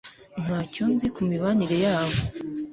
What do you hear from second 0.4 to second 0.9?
ntacyo